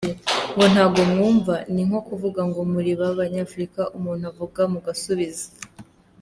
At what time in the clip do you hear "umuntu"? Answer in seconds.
3.97-4.23